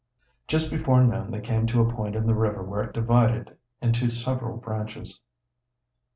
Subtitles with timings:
[0.47, 4.09] Just before noon they came to a point in the river where it divided into
[4.09, 5.19] several branches.